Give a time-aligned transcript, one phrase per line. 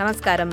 [0.00, 0.50] నమస్కారం.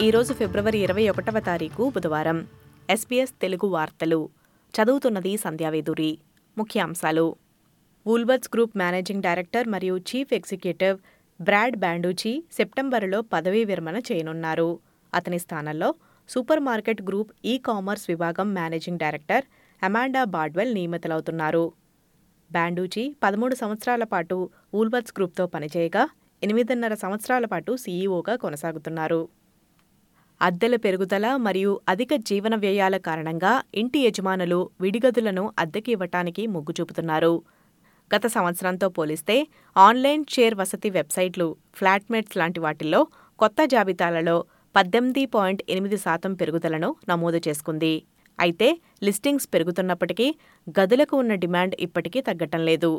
[0.00, 2.46] ఈరోజు ఫిబ్రవరి ఇరవై ఒకటవ తారీఖు బుధవారం.
[2.90, 4.28] ఎస్పీఎస్ తెలుగు వార్తలు.
[4.74, 6.18] చదువుతున్నది సంధ్యావేదురి
[6.58, 7.36] ముఖ్యాంశాలు.
[8.06, 10.98] వూల్బర్స్ గ్రూప్ మేనేజింగ్ డైరెక్టర్ మరియు చీఫ్ ఎగ్జిక్యూటివ్
[11.42, 14.80] బ్రాడ్ బ్యాండూచి సెప్టెంబరులో పదవీ విరమణ చేయనున్నారు.
[15.14, 15.94] అతని స్థానంలో
[16.28, 19.44] super market group e commerce విభాగం మేనేజింగ్ డైరెక్టర్
[19.82, 21.72] అమాండా బాడ్వెల్ నియమితులవుతున్నారు.
[22.52, 26.08] బ్యాండూచి పదమూడు సంవత్సరాల పాటు వూల్బర్స్ గ్రూప్తో పనిచేయగా
[26.42, 29.28] ఎనిమిదిన్నర సంవత్సరాల పాటు సీఈఓగా కొనసాగుతున్నారు.
[30.40, 37.34] అద్దెల పెరుగుదల మరియు అధిక జీవన వ్యయాల కారణంగా ఇంటి యజమానులు విడిగదులను అద్దెకి ఇవ్వటానికి మొగ్గు చూపుతున్నారు.
[38.14, 39.36] గత సంవత్సరంతో పోలిస్తే
[39.76, 43.00] ఆన్లైన్ షేర్ వసతి వెబ్సైట్లు ఫ్లాట్మేట్స్ లాంటి వాటిల్లో
[43.38, 44.36] కొత్త జాబితాలలో
[44.76, 47.94] పద్దెనిమిది పాయింట్ ఎనిమిది శాతం పెరుగుదలను నమోదు చేసుకుంది.
[48.40, 48.68] అయితే
[49.02, 50.26] లిస్టింగ్స్ పెరుగుతున్నప్పటికీ
[50.80, 52.92] గదులకు ఉన్న డిమాండ్ ఇప్పటికీ తగ్గటం లేదు.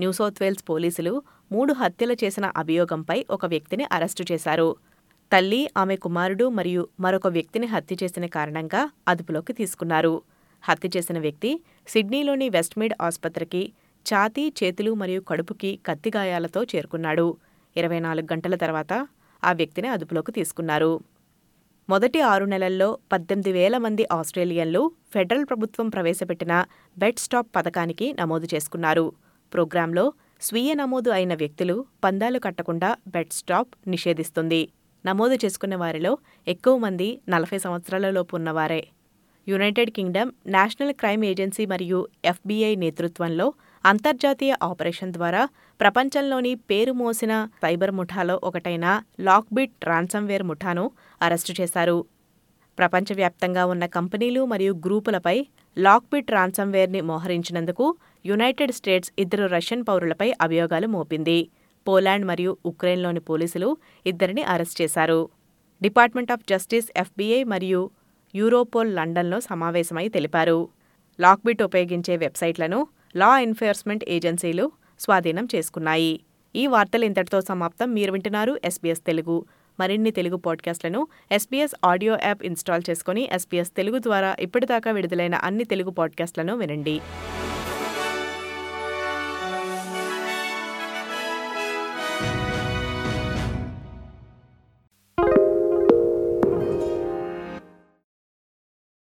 [0.00, 1.12] న్యూ సౌత్ వేల్స్ పోలీసులు
[1.52, 4.68] మూడు హత్యలు చేసిన అభియోగంపై ఒక వ్యక్తిని అరెస్టు చేశారు.
[5.32, 10.14] తల్లి ఆమె కుమారుడు మరియు మరొక వ్యక్తిని హత్య చేసిన కారణంగా అదుపులోకి తీసుకున్నారు.
[10.64, 11.50] హత్య చేసిన వ్యక్తి
[11.86, 13.62] సిడ్నీలోని వెస్ట్మీడ్ ఆసుపత్రికి
[14.06, 17.26] ఛాతీ చేతులు మరియు కడుపుకి కత్తి గాయాలతో చేరుకున్నాడు.
[17.76, 18.92] ఇరవై నాలుగు గంటల తర్వాత
[19.42, 20.92] ఆ వ్యక్తిని అదుపులోకి తీసుకున్నారు.
[21.88, 24.82] మొదటి ఆరు నెలల్లో పద్దెనిమిది వేల మంది ఆస్ట్రేలియన్లు
[25.14, 26.54] ఫెడరల్ ప్రభుత్వం ప్రవేశపెట్టిన
[26.96, 29.06] బెడ్ స్టాప్ పథకానికి నమోదు చేసుకున్నారు.
[29.52, 34.68] ప్రోగ్రాంలో స్వీయ నమోదు అయిన వ్యక్తులు పందాలు కట్టకుండా బెడ్ స్టాప్ నిషేధిస్తుంది.
[35.06, 38.88] నమోదు చేసుకున్న వారిలో ఎక్కువ మంది నలభై సంవత్సరాలలోపు ఉన్నవారే.
[39.48, 43.52] United Kingdom National Crime Agency మరియు ఎఫ్బీఐ నేతృత్వంలో
[43.84, 45.48] అంతర్జాతీయ ఆపరేషన్ ద్వారా
[45.80, 50.90] ప్రపంచంలోని పేరు మోసిన సైబర్ ముఠాలో ఒకటైన లాక్బిట్ ట్రాన్సమ్వేర్ ముఠాను
[51.22, 52.04] అరెస్టు చేశారు.
[52.78, 61.48] ప్రపంచవ్యాప్తంగా ఉన్న కంపెనీలు మరియు గ్రూపులపై లాక్బిట్ రాన్సమ్వేర్ని మోహరించినందుకు యునైటెడ్ స్టేట్స్ ఇద్దరు రష్యన్ పౌరులపై అభియోగాలు మోపింది.
[61.88, 63.76] పోలాండ్ మరియు ఉక్రెయిన్లోని పోలీసులు
[64.06, 65.28] ఇద్దరిని అరెస్ట్ చేశారు.
[65.82, 67.90] డిపార్ట్మెంట్ ఆఫ్ జస్టిస్ ఎఫ్బీఐ మరియు
[68.34, 70.68] యూరోపోల్ లండన్లో సమావేశమై తెలిపారు.
[71.20, 76.20] లాక్బిట్ ఉపయోగించే వెబ్సైట్లను లా ఎన్ఫోర్స్మెంట్ ఏజెన్సీలు స్వాధీనం చేసుకున్నాయి.
[76.56, 77.94] ఈ వార్తలు ఇంతటితో సమాప్తం.
[77.94, 79.44] మీరు వింటున్నారు ఎస్బీఎస్ తెలుగు.
[79.80, 81.00] మరిన్ని తెలుగు పాడ్కాస్ట్లను
[81.32, 86.96] ఎస్పీఎస్ ఆడియో యాప్ ఇన్స్టాల్ చేసుకుని ఎస్పీఎస్ తెలుగు ద్వారా ఇప్పటిదాకా విడుదలైన అన్ని తెలుగు పాడ్కాస్ట్లను వినండి.